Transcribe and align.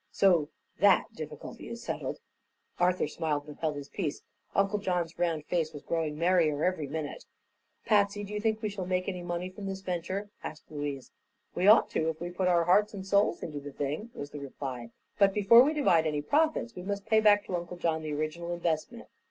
So 0.11 0.49
that 0.79 1.13
difficulty 1.13 1.69
is 1.69 1.83
settled." 1.83 2.17
Arthur 2.79 3.07
smiled, 3.07 3.43
but 3.45 3.57
held 3.57 3.75
his 3.75 3.87
peace. 3.87 4.23
Uncle 4.55 4.79
John's 4.79 5.19
round 5.19 5.45
face 5.45 5.73
was 5.73 5.83
growing 5.83 6.17
merrier 6.17 6.63
every 6.63 6.87
minute. 6.87 7.25
"Patsy, 7.85 8.23
do 8.23 8.33
you 8.33 8.41
think 8.41 8.63
we 8.63 8.69
shall 8.69 8.87
make 8.87 9.07
any 9.07 9.21
money 9.21 9.47
from 9.51 9.67
this 9.67 9.81
venture?" 9.81 10.31
asked 10.43 10.71
Louise. 10.71 11.11
"We 11.53 11.67
ought 11.67 11.91
to, 11.91 12.09
if 12.09 12.19
we 12.19 12.31
put 12.31 12.47
our 12.47 12.63
hearts 12.63 12.95
and 12.95 13.05
souls 13.05 13.43
into 13.43 13.59
the 13.59 13.71
thing," 13.73 14.09
was 14.15 14.31
the 14.31 14.39
reply. 14.39 14.89
"But 15.19 15.35
before 15.35 15.61
we 15.61 15.71
divide 15.71 16.07
any 16.07 16.23
profits 16.23 16.75
we 16.75 16.81
must 16.81 17.05
pay 17.05 17.19
back 17.19 17.45
to 17.45 17.55
Uncle 17.55 17.77
John 17.77 18.01
the 18.01 18.13
original 18.13 18.51
investment." 18.53 19.07